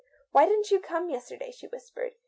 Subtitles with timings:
[0.31, 2.15] "Why didn't you come yesterday," she whispered.